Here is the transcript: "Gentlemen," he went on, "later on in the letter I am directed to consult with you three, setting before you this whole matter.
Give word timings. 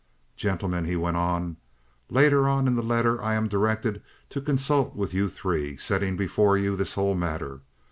"Gentlemen," 0.35 0.85
he 0.85 0.95
went 0.95 1.15
on, 1.17 1.57
"later 2.09 2.47
on 2.49 2.65
in 2.67 2.75
the 2.75 2.81
letter 2.81 3.21
I 3.21 3.35
am 3.35 3.47
directed 3.47 4.01
to 4.31 4.41
consult 4.41 4.95
with 4.95 5.13
you 5.13 5.29
three, 5.29 5.77
setting 5.77 6.17
before 6.17 6.57
you 6.57 6.75
this 6.75 6.95
whole 6.95 7.13
matter. 7.13 7.61